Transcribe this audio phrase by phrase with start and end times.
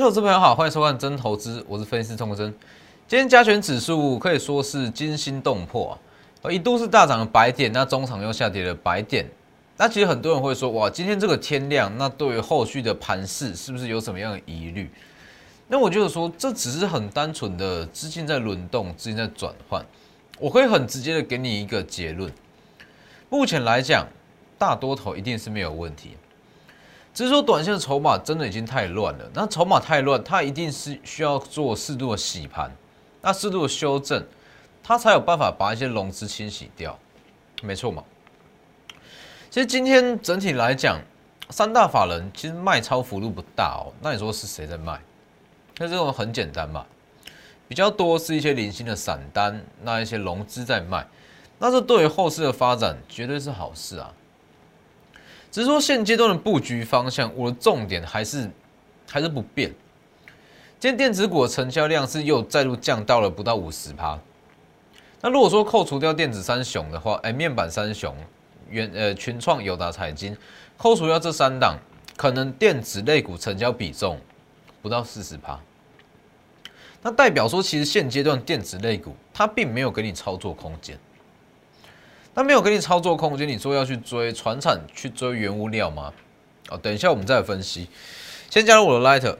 [0.00, 2.50] 各位投资朋友好，欢迎收看真投资，我是分析师钟真。
[3.06, 5.90] 今天加权指数可以说是惊心动魄
[6.40, 9.28] 啊，一度是大涨了百点，那中场又下跌了百点。
[9.76, 14.90] 那其实很多人会说，哇，今天这个天量，那对于后续的盘势是不是有什么样的疑虑？
[15.68, 19.84] 那我就是说，这只是很单纯的资金在轮动，资金在转换。
[20.38, 22.32] 我可以很直接的给你一个结论，
[23.28, 24.06] 目前来讲，
[24.56, 26.16] 大多头一定是没有问题。
[27.12, 29.30] 只是说，短线的筹码真的已经太乱了。
[29.34, 32.70] 那筹码太乱，它一定是需要做适度的洗盘，
[33.20, 34.24] 那适度的修正，
[34.82, 36.96] 它才有办法把一些融资清洗掉，
[37.62, 38.04] 没错嘛？
[39.50, 41.00] 其实今天整体来讲，
[41.50, 43.90] 三大法人其实卖超幅度不大哦。
[44.00, 45.00] 那你说是谁在卖？
[45.78, 46.86] 那这种很简单嘛，
[47.66, 51.04] 比较多是一些零星的散单，那一些融资在卖，
[51.58, 54.14] 那这对于后市的发展绝对是好事啊。
[55.50, 58.48] 只是说现阶段的布局方向，我的重点还是
[59.10, 59.72] 还是不变。
[60.78, 64.18] 今天电子股的成交量是又再度降到了不到五十趴。
[65.20, 68.14] 那如果说扣除掉电子三雄的话，哎，面板三雄、
[68.70, 70.36] 原呃群创、友达、彩金，
[70.78, 71.76] 扣除掉这三档，
[72.16, 74.18] 可能电子类股成交比重
[74.80, 75.60] 不到四十趴。
[77.02, 80.98] 那代表说，其实现阶段电子类股它并没有给你操作空间。
[82.40, 86.10] 那没有给你操作空间，你说要去追船产、去追原物料吗？
[86.70, 87.86] 哦，等一下我们再分析。
[88.48, 89.36] 先加入我的 Lighter，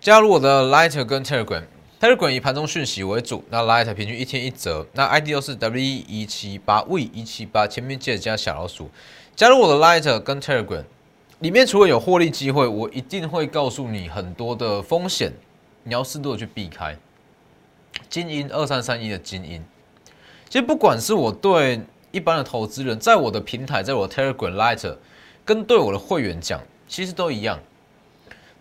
[0.00, 8.90] 加入我的 Lighter 跟 Telegram，Telegram 以盘中讯息为主，那 Lighter 平均一天一折，那 ID 都是 W 一七八 V 一七八，前面记得加小老鼠。
[9.36, 10.82] 加入我的 Lighter 跟 Telegram，
[11.38, 15.32] 里面除了有获利机会，我一定会告诉你很多的风险，
[15.84, 16.98] 你要适度的去避开。
[18.10, 19.64] 精英二三三一的精英。
[20.52, 21.80] 其实不管是我对
[22.10, 24.98] 一般的投资人，在我的平台，在我 Telegram Lighter，
[25.46, 27.58] 跟对我的会员讲，其实都一样。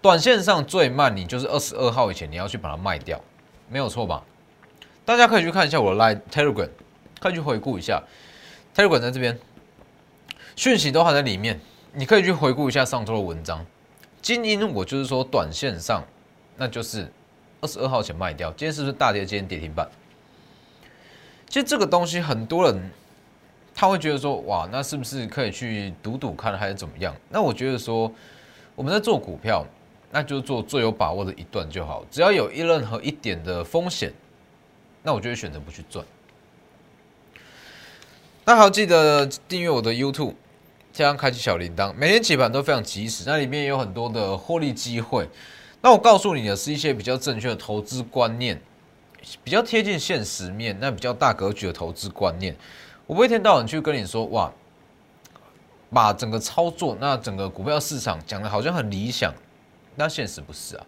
[0.01, 3.19] 短线上最慢，你就是二十二号以前你要去把它卖掉，
[3.67, 4.23] 没有错吧？
[5.03, 6.69] 大家可以去看一下我的 Light Telegram，
[7.19, 8.01] 可以去回顾一下
[8.73, 9.37] Telegram 在这边，
[10.55, 11.59] 讯息都还在里面，
[11.91, 13.65] 你可以去回顾一下上周的文章。
[14.21, 16.01] 精英我就是说短线上，
[16.55, 17.11] 那就是
[17.59, 18.49] 二十二号前卖掉。
[18.51, 19.25] 今天是不是大跌？
[19.25, 19.85] 今天跌停板？
[21.51, 22.91] 其实这个东西很多人
[23.75, 27.13] 他会觉得说，哇，那是不是可以去赌赌看，还是怎么样？
[27.27, 28.09] 那我觉得说，
[28.73, 29.65] 我们在做股票，
[30.11, 32.05] 那就做最有把握的一段就好。
[32.09, 34.13] 只要有一任何一点的风险，
[35.03, 36.05] 那我就会选择不去赚。
[38.45, 40.35] 那好，记得订阅我的 YouTube，
[40.93, 43.25] 加上开启小铃铛，每天起盘都非常及时。
[43.27, 45.27] 那里面有很多的获利机会。
[45.81, 48.61] 那我告诉你的是一些比较正确的投资观念。
[49.43, 52.55] 比较贴近现实面，那比较大格局的投资观念，
[53.05, 54.51] 我不会一天到晚去跟你说哇，
[55.91, 59.33] 把整个操作那整个股票市场讲的好像很理想，
[59.95, 60.85] 那现实不是啊。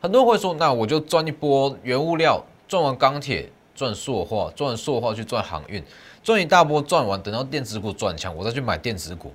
[0.00, 5.82] 很多人会说，那我就赚一波原物料，赚完钢铁，赚塑化，赚完塑化去赚航运，
[6.22, 9.34] 赚一大波赚完，等到电子股转强，我再去买电子股，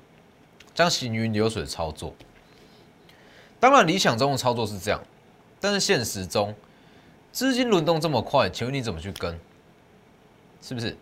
[0.74, 2.14] 这样行云流水操作。
[3.60, 5.02] 当然理想中的操作是这样，
[5.60, 6.56] 但是现实中。
[7.36, 9.38] 资金轮动这么快，请问你怎么去跟？
[10.62, 10.96] 是不是？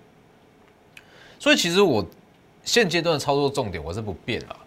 [1.38, 2.04] 所以其实我
[2.64, 4.58] 现阶段的操作重点我是不变了，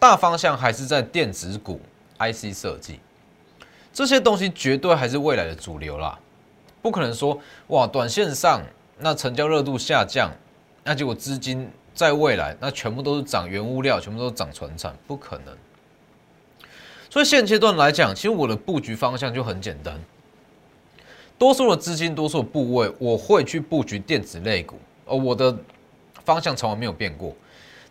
[0.00, 1.80] 大方向还是在电子股、
[2.18, 2.98] IC 设计
[3.92, 6.18] 这些东西，绝对还是未来的主流啦。
[6.82, 8.60] 不可能说哇，短线上
[8.98, 10.32] 那成交热度下降，
[10.82, 15.56] 那结果资金在未来那全部都是涨原物料，全部都是涨船产，不可能。
[17.08, 19.96] 所以现阶段来讲，其实我的布局方向就很简单。
[21.40, 25.56] 多数的资金，多数的部位，我会去布局电子类股，而我的
[26.22, 27.34] 方向从来没有变过。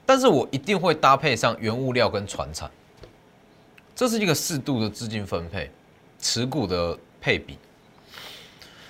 [0.05, 2.69] 但是我一定会搭配上原物料跟船产，
[3.95, 5.71] 这是一个适度的资金分配，
[6.19, 7.57] 持股的配比。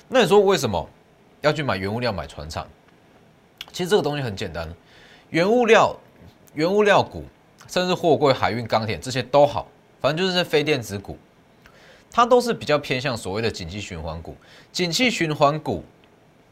[0.09, 0.89] 那你说为什么
[1.39, 2.67] 要去买原物料、买船产？
[3.71, 4.69] 其实这个东西很简单，
[5.29, 5.95] 原物料、
[6.53, 7.23] 原物料股，
[7.69, 9.69] 甚至货柜、海运、钢铁这些都好，
[10.01, 11.17] 反正就是非电子股。
[12.11, 14.35] 它都是比较偏向所谓的景气循环股，
[14.71, 15.83] 景气循环股，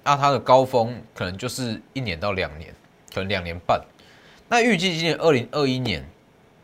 [0.03, 2.73] 那它的高峰可能就是一年到两年，
[3.11, 3.81] 可能两年半。
[4.47, 6.07] 那预计今年二零二一年，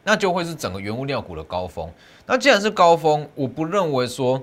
[0.04, 1.92] 那就会是整个原物料股的高峰。
[2.26, 4.42] 那既然是高峰，我不认为说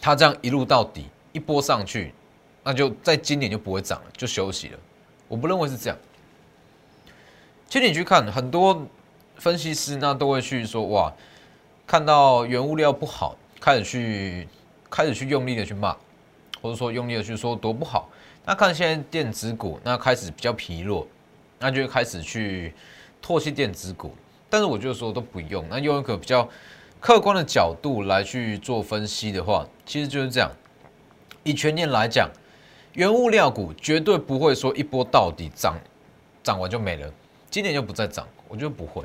[0.00, 2.12] 它这样一路到底一波上去，
[2.62, 4.78] 那就在今年就不会涨了，就休息了。
[5.26, 5.98] 我不认为是这样。
[7.66, 8.86] 其实你去看很多
[9.36, 11.12] 分析师，那都会去说哇。
[11.88, 14.46] 看到原物料不好，开始去
[14.90, 15.96] 开始去用力的去骂，
[16.60, 18.10] 或者说用力的去说多不好。
[18.44, 21.08] 那看现在电子股，那开始比较疲弱，
[21.58, 22.74] 那就开始去
[23.24, 24.14] 唾弃电子股。
[24.50, 25.64] 但是我觉得说都不用。
[25.70, 26.46] 那用一个比较
[27.00, 30.50] 客观的角度来去做分析的话，其实就是这样。
[31.42, 32.28] 以全年来讲，
[32.92, 35.74] 原物料股绝对不会说一波到底涨，
[36.42, 37.10] 涨完就没了，
[37.48, 39.02] 今年就不再涨，我觉得不会。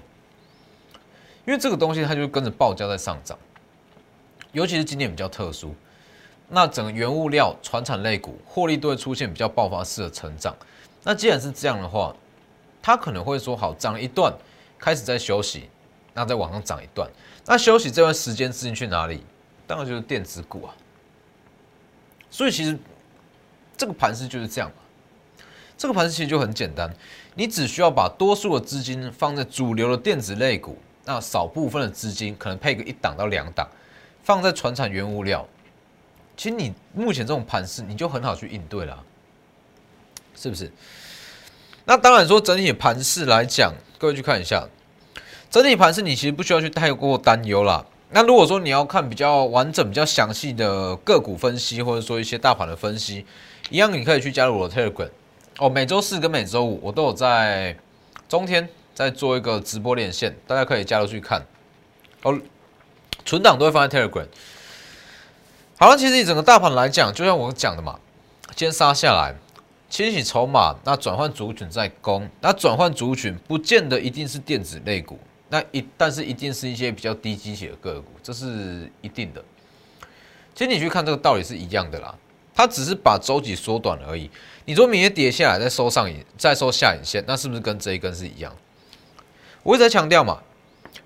[1.45, 3.37] 因为这个东西它就跟着报价在上涨，
[4.51, 5.75] 尤其是今年比较特殊，
[6.47, 10.55] 那整个原物料、船产类股获利都会出现比较爆发式的成长。
[11.03, 12.15] 那既然是这样的话，
[12.81, 14.33] 它可能会说好涨一段，
[14.79, 15.69] 开始在休息，
[16.13, 17.09] 那再往上涨一段。
[17.45, 19.23] 那休息这段时间资金去哪里？
[19.67, 20.73] 当然就是电子股啊。
[22.29, 22.77] 所以其实
[23.75, 24.71] 这个盘势就是这样。
[25.77, 26.89] 这个盘势其实就很简单，
[27.35, 30.77] 你只需要把多数的资金放在主流的电子类股。
[31.05, 33.67] 那少部分的资金可能配个一档到两档，
[34.23, 35.45] 放在船产原物料，
[36.37, 39.03] 其实你目前这种盘势你就很好去应对了，
[40.35, 40.71] 是不是？
[41.85, 44.65] 那当然说整体盘势来讲，各位去看一下，
[45.51, 47.85] 整体盘势你其实不需要去太过担忧啦。
[48.11, 53.25] 那如果说你要看比较完整、比较详细的个股分析，或者说一些大盘的分析，
[53.69, 55.09] 一样你可以去加入我的 Telegram
[55.57, 55.67] 哦。
[55.67, 57.75] 每周四跟每周五我都有在
[58.29, 58.69] 中天。
[58.93, 61.45] 再做一个直播连线，大家可以加入去看。
[62.21, 62.39] 哦，
[63.25, 64.27] 存档都会放在 Telegram。
[65.77, 67.99] 好了，其实以整个大盘来讲，就像我讲的嘛，
[68.55, 69.35] 今天杀下来，
[69.89, 75.19] 清洗筹码，那转换族群在攻，那转换族群不见得一定是电子类股，
[75.49, 79.43] 那一但是一定是一些比较低基血的个股，这是一定的。
[80.55, 82.15] 其实你去看这个道理是一样的啦，
[82.53, 84.29] 它只是把周期缩短而已。
[84.65, 88.55] 你说明天跌下来再收上影，再收下影线，那是不是跟这一根是一样？
[89.63, 90.37] 我一直在强调嘛，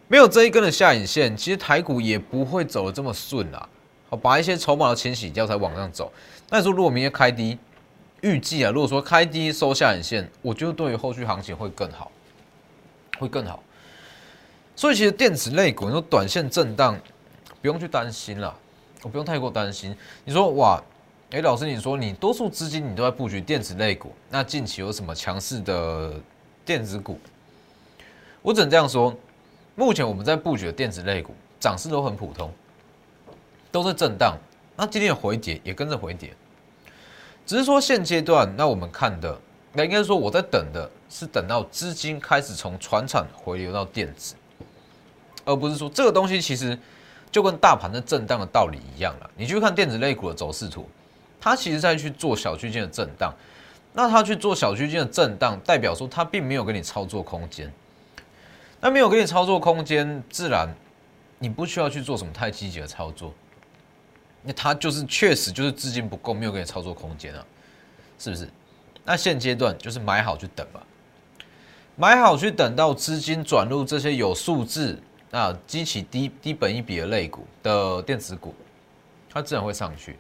[0.07, 3.69] 没有这一根的下影线，其实台股也不会走的这么顺啊。
[4.09, 6.12] 好，把一些筹码的清洗掉才往上走。
[6.50, 7.57] 那说如果明天开低，
[8.21, 12.12] 预计啊，如果说开低收下影线，我觉得对于后续行情会更好，
[13.19, 13.62] 会更好。
[14.75, 17.00] 所以其实电子类股，你说短线震荡，
[17.62, 18.57] 不用去担心了，
[19.04, 19.95] 我不用太过担心。
[20.24, 20.81] 你说哇，
[21.31, 26.13] 哎，老师，你说你多数资金你都在布局电子类股，那近期有什么强势的
[26.65, 27.19] 电子股？
[28.47, 29.13] 我只能这样说，
[29.75, 32.49] 目前我们在布局的电子类股涨势都很普通，
[33.69, 34.38] 都是震荡。
[34.77, 36.33] 那今天的回跌，也跟着回跌。
[37.45, 39.38] 只是说现阶段，那我们看的，
[39.73, 44.33] 那应该说我在等的是等到资金开始从船产回流到电子，
[45.44, 46.79] 而不是说这个东西其实
[47.29, 49.29] 就跟大盘的震荡的道理一样了。
[49.35, 50.88] 你去看电子类股的走势图，
[51.38, 53.33] 它其实在去做小区间的震荡。
[53.91, 57.69] 那它去做小区间的震荡，代表说它并没有给你操作空间。
[58.79, 60.74] 那没有给你操作空间，自然
[61.39, 63.33] 你不需要去做什么太积极的操作。
[64.44, 67.44] 那它就是确实就是资金不够，没有给你操作空间啊，
[68.19, 68.47] 是不是？
[69.03, 70.81] 那现阶段就是买好去等吧，
[71.95, 75.01] 买好去等到资金转入这些有数字
[75.31, 78.53] 啊、激起低低本一笔的类股的电子股，
[79.30, 80.18] 它自然会上去。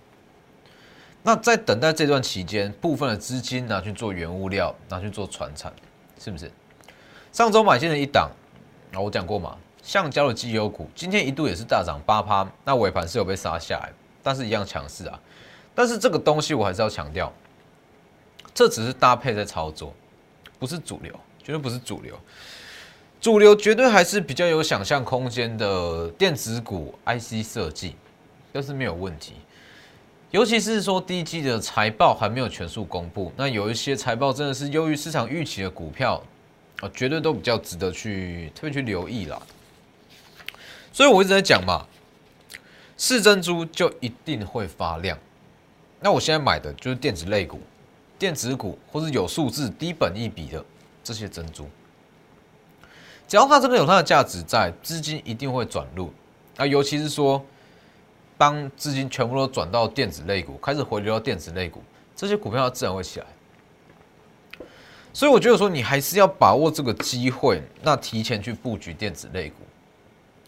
[1.21, 5.71] 那在等待这段期间，部分的资金拿去做原物料，拿去做船产，
[6.19, 6.51] 是不是？
[7.31, 8.31] 上周买进了一档。
[8.91, 13.91] 那我讲过嘛，橡胶的绩优股今天一度也是大涨八趴，那尾盘是有被杀下来，
[14.23, 15.19] 但是一样强势啊。
[15.75, 17.31] 但是这个东西我还是要强调，
[18.53, 19.93] 这只是搭配在操作，
[20.57, 21.13] 不是主流，
[21.43, 22.17] 绝对不是主流。
[23.19, 27.95] 主流绝对还是比较有想象空间的电子股、IC 设计，
[28.53, 29.33] 这是没有问题。
[30.31, 36.21] 尤其是说第一季的财报还没有全数公布，那有一些财报真的是优于市场预期的股票。
[36.81, 39.41] 啊，绝对都比较值得去特别去留意啦。
[40.93, 41.85] 所以我一直在讲嘛，
[42.97, 45.17] 是珍珠就一定会发亮。
[45.99, 47.59] 那我现在买的就是电子类股、
[48.19, 50.63] 电子股，或是有数字、低本一笔的
[51.03, 51.67] 这些珍珠。
[53.27, 56.13] 只要它真的有它的价值在，资金一定会转入。
[56.55, 57.43] 啊，尤其是说，
[58.37, 61.83] 当资金全部都转到电子类股，开始回流到电子类股，
[62.15, 63.25] 这些股票它自然会起来。
[65.17, 69.55] 所以我觉得说，你还是要把握这个机会，那提前去布局电子类股，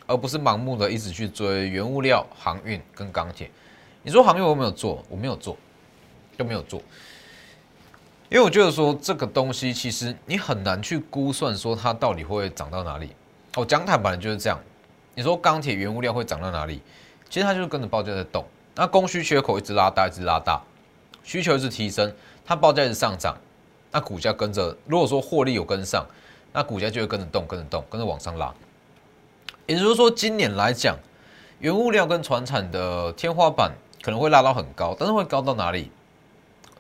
[0.06, 3.50] 而不是盲目的一直去追原物料、航运跟钢铁。
[4.04, 5.58] 你说航运我没有做，我没有做，
[6.38, 6.80] 就没有做，
[8.30, 13.10] 因为我觉得说这个东西其实你很难去估算说它到底会涨到哪里。
[13.56, 14.60] 哦，讲坦白就是这样。
[15.16, 16.80] 你说钢铁原物料会涨到哪里？
[17.28, 18.46] 其实它就是跟着报价在动。
[18.76, 20.62] 那供需缺口一直拉大，一直拉大，
[21.24, 22.14] 需求一直提升，
[22.46, 23.36] 它报价一直上涨。
[23.92, 26.06] 那股价跟着，如果说获利有跟上，
[26.54, 28.54] 那股价就会跟着动，跟着动，跟着往上拉。
[29.66, 30.98] 也就是说，今年来讲，
[31.60, 35.92] 原物料跟船产的天花板可能会拉到很高，但是会高到哪里，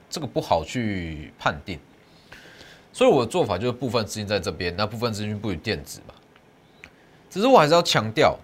[0.09, 1.79] 这个不好去判定。
[2.91, 6.13] 所以我的做法就是部分资金在这边，那部分资金布局电子嘛。
[7.29, 8.35] 只是我还是要强调，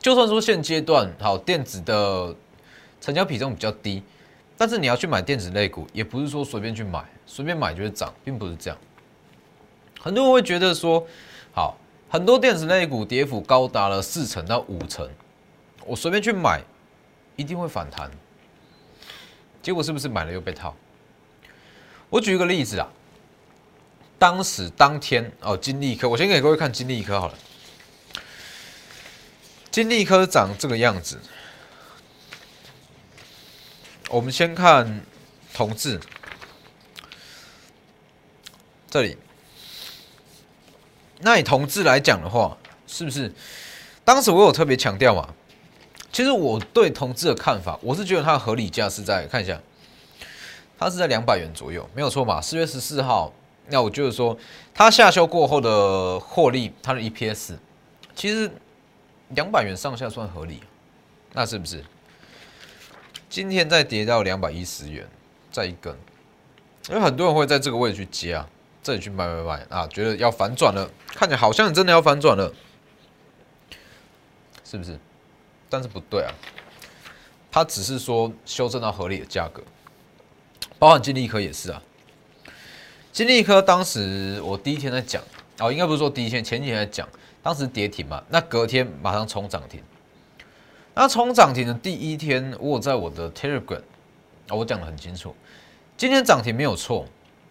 [0.00, 2.34] 就算说现阶段好电子的
[3.00, 4.02] 成交比重比较低，
[4.58, 8.76] 但是你要去买电子类股，也不是说随便去买，随便买就会涨，并不是这样。
[10.00, 11.06] 很多人会觉得说，
[11.54, 11.78] 好，
[12.10, 15.08] 很多电子类股跌幅高达了四成到五成，
[15.86, 16.60] 我随便去买，
[17.36, 18.10] 一定会反弹。
[19.62, 20.74] 结果是不是买了又被套？
[22.10, 22.88] 我举一个例子啊，
[24.18, 27.38] 当时当天哦，金利科，我先给各位看金利科好了。
[29.70, 31.18] 金利科长这个样子，
[34.08, 35.00] 我们先看
[35.52, 36.00] 同志
[38.90, 39.16] 这里。
[41.20, 43.30] 那以同志来讲的话，是不是？
[44.04, 45.28] 当时我有特别强调嘛？
[46.10, 49.60] 其实我对同志的看法，我是觉得它的合理价是在看一下，
[50.78, 52.40] 它是在两百元左右，没有错嘛？
[52.40, 53.30] 四月十四号，
[53.66, 54.36] 那我就是说，
[54.72, 57.58] 它下修过后的获利，它的 EPS，
[58.14, 58.50] 其实
[59.30, 60.62] 两百元上下算合理，
[61.34, 61.84] 那是不是？
[63.28, 65.06] 今天再跌到两百一十元，
[65.50, 65.96] 再一根，
[66.88, 68.48] 因为很多人会在这个位置去接啊。
[68.80, 69.86] 这里去买买买啊！
[69.88, 72.50] 觉得要反转了，看起来好像真的要反转了，
[74.64, 74.98] 是不是？
[75.68, 76.32] 但是不对啊，
[77.50, 79.62] 它只是说修正到合理的价格，
[80.78, 81.82] 包含金利科也是啊。
[83.12, 85.22] 金利科当时我第一天在讲
[85.58, 87.06] 哦，应该不是说第一天，前几天在讲，
[87.42, 89.82] 当时跌停嘛，那隔天马上冲涨停。
[91.00, 93.80] 那冲涨停的第一天，我在我的 Telegram
[94.48, 95.32] 啊，我讲的很清楚，
[95.96, 97.06] 今天涨停没有错。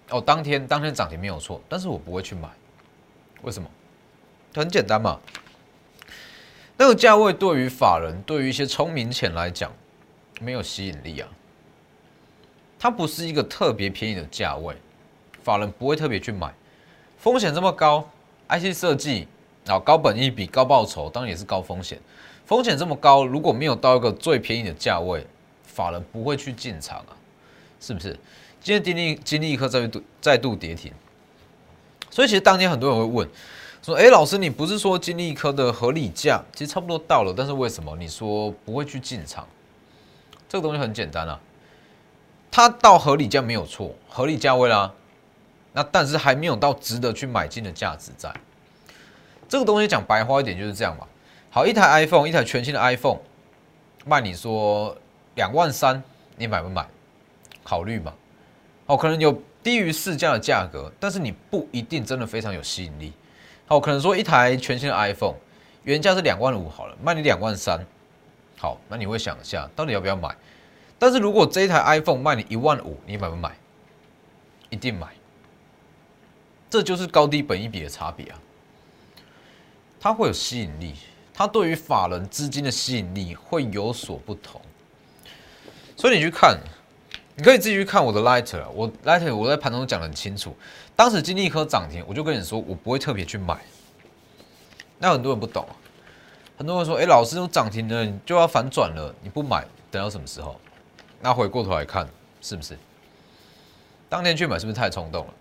[0.09, 2.49] 哦，当天当天涨停没有错，但是我不会去买，
[3.43, 3.69] 为什么？
[4.53, 5.17] 很简单嘛，
[6.75, 9.71] 那个价位对于法人，对于一些聪明钱来讲，
[10.41, 11.29] 没有吸引力啊。
[12.77, 14.75] 它不是一个特别便宜的价位，
[15.41, 16.53] 法人不会特别去买。
[17.17, 18.09] 风险这么高
[18.49, 19.25] ，IC 设计
[19.67, 21.97] 啊，高本益比、高报酬，当然也是高风险。
[22.47, 25.27] 风险这么高，如果没有到一个最便宜的价位，
[25.65, 27.11] 法人不会去进场啊，
[27.81, 28.17] 是不是？
[28.61, 30.93] 今天金利金利科再度再度跌停，
[32.09, 33.29] 所以其实当天很多人会问
[33.83, 39.45] 说：“哎，老师，你不是说金利科的合理价其实差不多到了，但是为什么你说不会去进场？”
[40.47, 41.37] 这个东西很简单啊，
[42.49, 44.93] 它到合理价没有错，合理价位啦，
[45.73, 48.33] 那但是还没有到值得去买进的价值在。
[49.49, 51.05] 这个东西讲白话一点就是这样嘛。
[51.57, 53.17] 好，一台 iPhone，一台全新的 iPhone，
[54.05, 54.95] 卖你说
[55.33, 56.03] 两万三，
[56.35, 56.87] 你买不买？
[57.63, 58.13] 考虑嘛。
[58.85, 63.11] 哦，可能有低于市价的价格，但是你不一定真的非常有吸引力。
[63.65, 65.33] 好，可能说一台全新的 iPhone
[65.81, 67.83] 原价是两万五好了，卖你两万三，
[68.59, 70.29] 好，那你会想一下到底要不要买？
[70.99, 73.57] 但是如果这一台 iPhone 卖你一万五，你买不买？
[74.69, 75.07] 一定买。
[76.69, 78.39] 这就是高低本一比的差别啊，
[79.99, 80.93] 它会有吸引力，
[81.37, 84.59] 它对于法人资金的吸引力会有所不同，
[85.95, 86.57] 所以你去看。
[87.35, 90.57] 你可以自己去看我的 Lighter，我 Lighter 我在盘中讲的很清楚。
[90.95, 93.55] 当时金立科涨停，我就跟你说，我不会特别去买。
[94.97, 95.63] 那很多人不懂，
[96.57, 100.59] 很多人说，哎，老师都涨停了，你就要反转了，你不买，等到什么时候？
[101.21, 102.09] 那回过头来看，
[102.41, 102.75] 是不是？
[104.09, 105.33] 当天去买是不是太冲动了？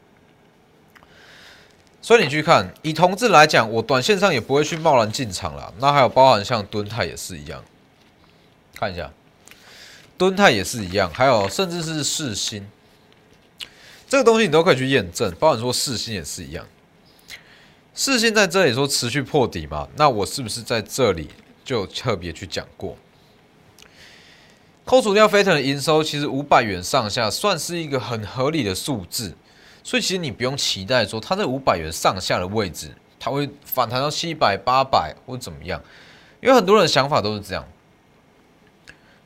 [2.07, 5.75] 所以你去看，以同志来讲，我短线上也不会去贸然进场了。
[5.81, 7.65] 那还有包含像敦泰也是一样，
[8.77, 9.11] 看一下。
[10.17, 12.65] 敦泰也是一样，还有甚至是世新，
[14.09, 15.35] 这个东西你都可以去验证。
[15.41, 16.65] 包含说世新也是一样，
[17.93, 21.31] 世新在这里说持续破底嘛，那我是不是在这里
[21.65, 22.97] 就特别去讲过？
[24.85, 29.35] 扣除掉飞腾的营收，其实五百元上下算是一个很合理的数字，
[29.87, 32.91] 所以其实你不用期待说它在五百元上下的位置，
[33.21, 35.81] 它会反弹到七百、八百或怎么样，
[36.41, 37.65] 因为很多人的想法都是这样。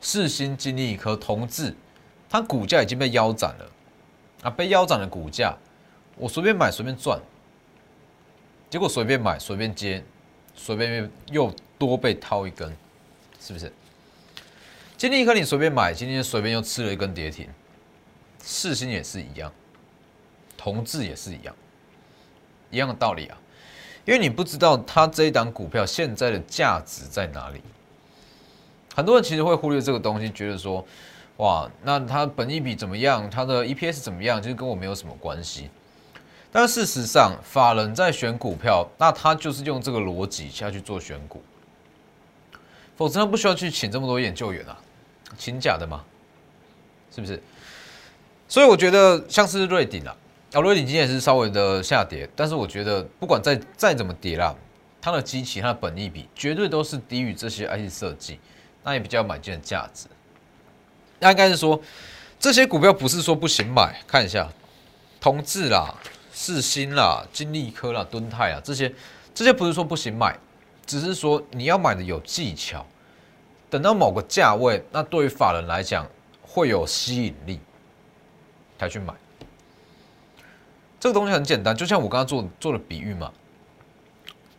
[0.01, 1.73] 世新经历一颗同志，
[2.29, 3.71] 它股价已经被腰斩了
[4.43, 4.51] 啊！
[4.51, 5.57] 被腰斩的股价，
[6.15, 7.19] 我随便买随便赚，
[8.69, 10.03] 结果随便买随便接，
[10.53, 12.71] 随便又多被掏一根，
[13.39, 13.73] 是不是？
[14.95, 17.49] 经历一颗你随便买，今天随便又吃了一根跌停，
[18.43, 19.51] 世新也是一样，
[20.61, 21.55] 同志也是一样，
[22.69, 23.37] 一样的道理啊！
[24.05, 27.59] 因为你不知道它这一档股票现在的价值在哪里。
[28.93, 30.85] 很多人其实会忽略这个东西，觉得说，
[31.37, 35.71] 哇，那它本益比怎么样，它的 EPS 怎么样，其实跟我没有什么关系。
[36.51, 41.41] 但事实上，法人在选股票，那他就是用这个逻辑下去做选股，
[42.95, 44.77] 否则他不需要去请这么多研究员啊，
[45.37, 46.03] 请假的嘛，
[47.15, 47.41] 是不是？
[48.49, 50.13] 所以我觉得像是瑞鼎啊，
[50.53, 54.53] 啊，瑞鼎今天也是稍微的下跌，但是我觉得不管再再怎么跌啦，
[55.01, 58.37] 它的基期、它的本益比绝对都是低于这些 IC 设计，
[58.83, 60.07] 那也比较买进的价值。
[61.19, 61.81] 那应该是说，
[62.37, 64.49] 这些股票不是说不行买，看一下，
[65.21, 65.95] 同志啦、
[66.33, 68.93] 世新啦、金利科啦、敦泰啊这些，
[69.33, 70.37] 这些不是说不行买，
[70.85, 72.85] 只是说你要买的有技巧，
[73.69, 76.05] 等到某个价位，那对于法人来讲
[76.41, 77.57] 会有吸引力，
[78.77, 79.13] 才去买。
[81.01, 83.33] 这个东西很简单，就像我刚刚做做的比喻嘛。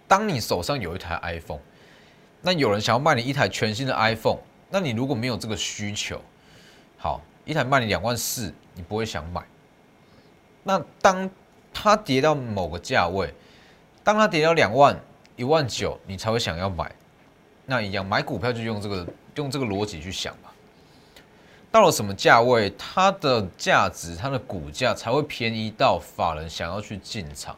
[0.08, 1.60] 当你手上有一台 iPhone，
[2.40, 6.20] 那有人想要卖你一台全新的 iPhone，那你如果没有这个需求，
[6.98, 9.40] 好，一台卖你两万四，你不会想买。
[10.64, 11.30] 那当
[11.72, 13.32] 它跌到某个价位，
[14.02, 15.00] 当它跌到两万、
[15.36, 16.90] 一万九，你才会想要买。
[17.66, 19.06] 那一样，买股票就用这个
[19.36, 20.51] 用这个逻辑去想吧。
[21.72, 27.56] 到了什么价位，它的价值、它的股价才会便宜到法人想要去进场？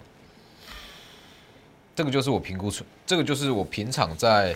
[1.96, 4.54] 这个就是我评估出，这个就是我平常在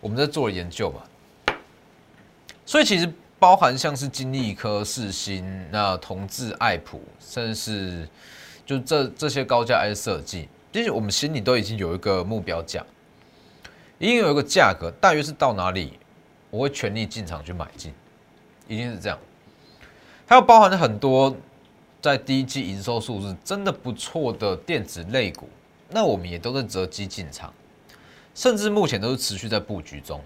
[0.00, 1.54] 我们在做的研究嘛。
[2.64, 8.08] 所以其实包含像是金立科、世新、那同志、爱普，甚至是
[8.64, 12.82] 就这这些高价 I 设计，其实我们心里都已经有一个目标价，
[13.98, 15.98] 已经有一个价格，大约是到哪里，
[16.48, 17.92] 我会全力进场去买进。
[18.68, 19.18] 一定是这样，
[20.26, 21.36] 还有包含了很多
[22.00, 25.48] 在第一季营收数字真的不错的电子类股，
[25.90, 27.52] 那我们也都在择机进场，
[28.34, 30.20] 甚至目前都是持续在布局中。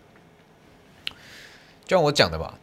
[1.85, 2.59] 就像我讲的吧，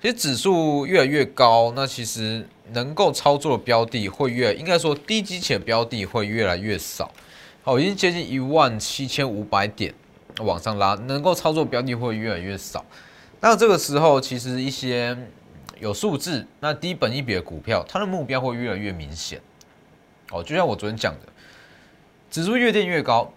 [0.00, 7.10] 其实指数越来越高，那其实能够操作的标的会越，应该说低基企的标的会越来越少。
[7.62, 9.92] 好，已经接近一万七千五百点
[10.38, 12.84] 往上拉，能够操作标的会越来越少。
[13.40, 15.16] 那这个时候，其实一些
[15.78, 19.40] 有数字、那低本一笔的股票，它的目标会越来越明显。
[20.32, 21.32] 哦，就像我昨天讲的，
[22.30, 23.32] 指数越垫越高，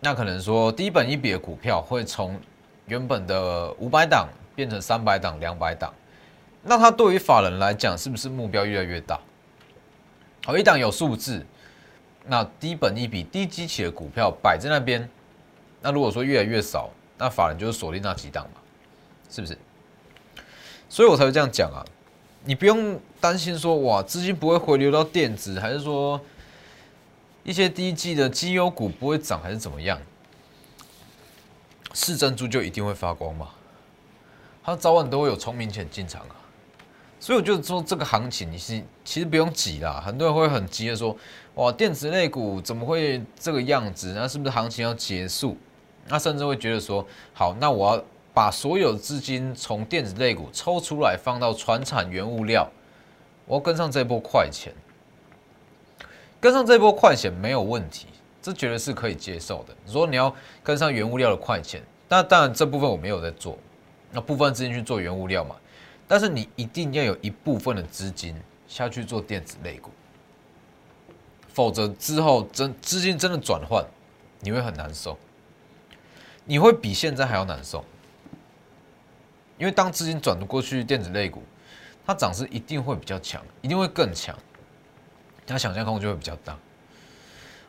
[0.00, 2.40] 那可能说低本一笔的股票会从
[2.86, 5.92] 原本的五百档变成三百档、两百档。
[6.62, 9.20] 那它对于法人来讲，是不是目标越来越大？
[10.46, 11.44] 好，一档有数字，
[12.24, 15.06] 那低本一笔、低基期的股票摆在那边，
[15.82, 18.60] 那如果说越来越少，那法人就是锁定那几档嘛。
[19.30, 19.56] 是不是？
[20.88, 21.84] 所以我才会这样讲啊！
[22.44, 26.20] 你不用担心说哇，资金不会回流到电子，还是说
[27.42, 30.00] 一些低绩的绩优股不会涨，还是怎么样？
[31.92, 33.48] 是珍珠就一定会发光吗？
[34.62, 36.36] 它早晚都会有聪明钱进场啊！
[37.18, 40.00] 所以我就说这个行情，你是其实不用急啦。
[40.00, 41.16] 很多人会很急的说，
[41.56, 44.12] 哇，电子类股怎么会这个样子？
[44.14, 45.56] 那是不是行情要结束？
[46.06, 48.04] 那甚至会觉得说，好，那我要。
[48.36, 52.70] 把所有资金从电子类股抽出来，放到船产原物料，
[53.46, 54.74] 我要跟上这波快钱，
[56.38, 58.08] 跟上这波快钱没有问题，
[58.42, 59.74] 这绝对是可以接受的。
[59.86, 63.56] 你说你要跟上原物料的快钱，那当然这部分我没有在做，
[64.12, 65.56] 那部分资金去做原物料嘛，
[66.06, 68.36] 但是你一定要有一部分的资金
[68.68, 69.90] 下去做电子类股，
[71.48, 73.82] 否则之后真资金真的转换，
[74.40, 75.16] 你会很难受，
[76.44, 77.82] 你会比现在还要难受。
[79.58, 81.42] 因为当资金转过去电子类股，
[82.06, 84.36] 它涨势一定会比较强，一定会更强，
[85.46, 86.56] 它想象空间就会比较大。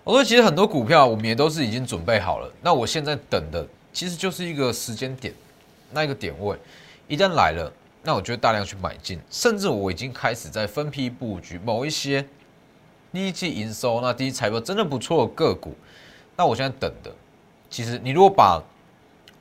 [0.04, 5.34] 我说，其实很多股票我们也都是已经准备好了，那我现在等的其实就是一个时间点，
[5.92, 6.58] 那一个点位
[7.08, 7.72] 一旦来了，
[8.04, 12.26] 那我就大量去买进，甚至我已经开始在分批布局某一些
[13.14, 15.74] 第一季营收、那第一财报真的不错的个股。
[16.36, 17.12] 那我现在等的，
[17.70, 18.62] 其实你如果把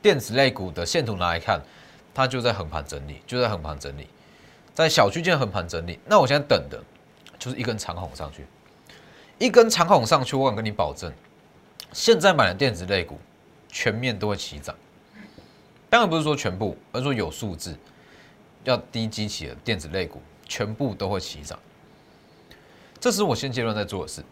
[0.00, 1.60] 电子类股的线图拿来看。
[2.16, 4.08] 它就在横盘整理，就在横盘整理，
[4.72, 6.00] 在小区间横盘整理。
[6.06, 6.82] 那我现在等的，
[7.38, 8.46] 就是一根长虹上去，
[9.38, 11.12] 一根长虹上去，我敢跟你保证，
[11.92, 13.20] 现在买的电子类股
[13.68, 14.74] 全面都会起涨。
[15.90, 17.76] 当然不是说全部，而是说有数字
[18.64, 21.58] 要低基期的电子类股全部都会起涨。
[22.98, 24.24] 这是我现阶段在做的事。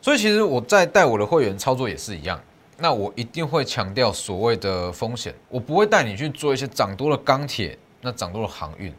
[0.00, 2.40] 所以其实我在带我的会员操作也是一样。
[2.78, 8.92] 那我一定会强调所谓的风险，我不会带你去做一些涨多的钢铁，那涨多的航运。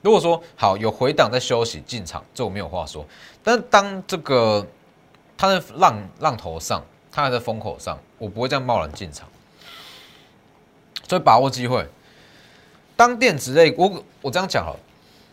[0.00, 3.04] 如果说好有回档在休息进场，这我没有话说。
[3.42, 4.64] 但当这个
[5.36, 9.28] 它在浪浪头上，它还在风口上，我不会这样贸然进场。
[11.08, 11.84] 所以把握机会。
[12.96, 14.76] 当电子类，我我这样讲了，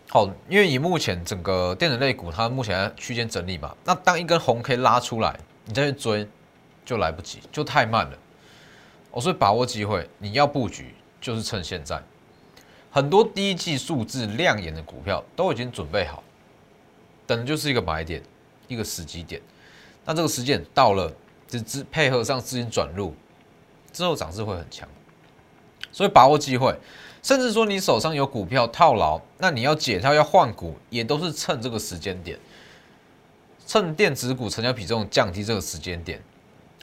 [0.09, 6.27] 好，因为以目前整个电子类股，它目前在区间整理嘛，那当一根红 K 拉出来，你再去追。
[6.87, 8.17] 就来不及，就太慢了。
[9.11, 12.01] 我说把握机会，你要布局就是趁现在。
[12.89, 16.23] 很多第一季数字亮眼的股票都已经准备好，
[17.27, 18.23] 等就是一个买点，
[18.69, 19.41] 一个时机点。
[20.05, 21.13] 那这个时间到了，
[21.45, 23.13] 只资配合上资金转入
[23.91, 24.87] 之后，涨势会很强。
[25.91, 26.73] 所以把握机会，
[27.21, 32.39] 甚至说你手上有股票套牢，那你要解套要换股，也都是趁这个时间点，
[33.65, 36.21] 趁电子股成交比重降低这个时间点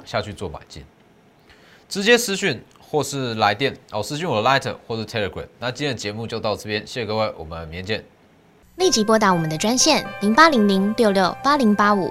[0.04, 0.84] 下去做买进，
[1.88, 5.46] 直接私讯或是来电哦，私讯我的 Light 或是 Telegram。
[5.58, 8.04] 那今天的节目就到这边，谢谢各位，我们明天见。
[8.76, 12.10] 立即拨打我们的专线零八零零六六八零八五。